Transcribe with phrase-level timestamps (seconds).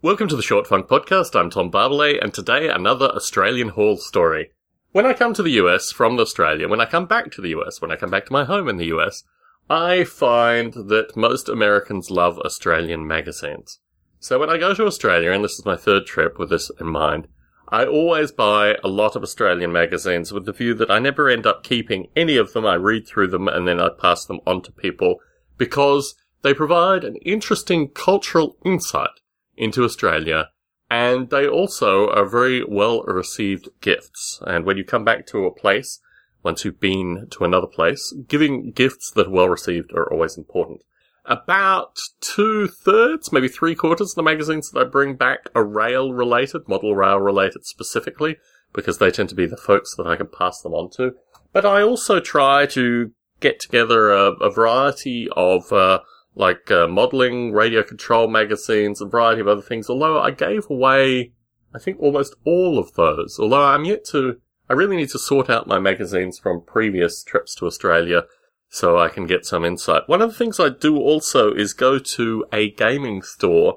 [0.00, 1.34] Welcome to the Short Funk Podcast.
[1.34, 4.52] I'm Tom Barbalet, and today another Australian Haul story.
[4.92, 7.80] When I come to the US from Australia, when I come back to the US,
[7.80, 9.24] when I come back to my home in the US,
[9.68, 13.80] I find that most Americans love Australian magazines.
[14.20, 16.86] So when I go to Australia, and this is my third trip with this in
[16.86, 17.26] mind,
[17.68, 21.44] I always buy a lot of Australian magazines with the view that I never end
[21.44, 22.64] up keeping any of them.
[22.64, 25.16] I read through them and then I pass them on to people
[25.56, 29.18] because they provide an interesting cultural insight
[29.58, 30.48] into Australia,
[30.90, 34.40] and they also are very well received gifts.
[34.46, 36.00] And when you come back to a place,
[36.42, 40.80] once you've been to another place, giving gifts that are well received are always important.
[41.26, 46.12] About two thirds, maybe three quarters of the magazines that I bring back are rail
[46.12, 48.36] related, model rail related specifically,
[48.72, 51.16] because they tend to be the folks that I can pass them on to.
[51.52, 56.00] But I also try to get together a, a variety of uh,
[56.38, 59.90] like uh, modeling, radio control magazines, a variety of other things.
[59.90, 61.32] Although I gave away,
[61.74, 63.38] I think almost all of those.
[63.40, 67.56] Although I'm yet to, I really need to sort out my magazines from previous trips
[67.56, 68.22] to Australia
[68.68, 70.08] so I can get some insight.
[70.08, 73.76] One of the things I do also is go to a gaming store,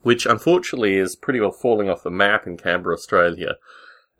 [0.00, 3.56] which unfortunately is pretty well falling off the map in Canberra, Australia.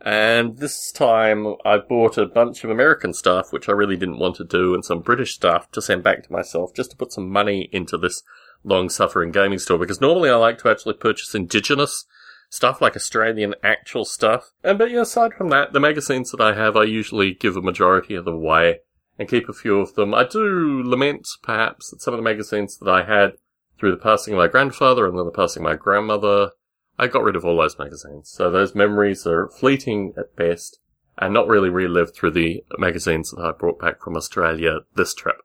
[0.01, 4.37] And this time I bought a bunch of American stuff, which I really didn't want
[4.37, 7.29] to do, and some British stuff to send back to myself, just to put some
[7.29, 8.23] money into this
[8.63, 12.05] long suffering gaming store, because normally I like to actually purchase indigenous
[12.49, 14.53] stuff, like Australian actual stuff.
[14.63, 17.63] And but yeah, aside from that, the magazines that I have, I usually give a
[17.63, 18.81] majority of them away
[19.19, 20.15] and keep a few of them.
[20.15, 23.33] I do lament, perhaps, that some of the magazines that I had
[23.79, 26.51] through the passing of my grandfather and then the passing of my grandmother
[26.99, 28.29] I got rid of all those magazines.
[28.29, 30.81] So those memories are fleeting at best
[31.17, 35.37] and not really relived through the magazines that I brought back from Australia this trip.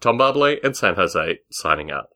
[0.00, 2.10] Tom Barbalet in San Jose signing out.